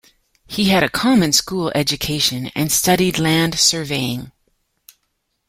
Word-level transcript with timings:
He 0.47 0.69
had 0.69 0.81
a 0.81 0.89
common-school 0.89 1.71
education, 1.75 2.47
and 2.55 2.71
studied 2.71 3.19
land 3.19 3.59
surveying. 3.59 4.31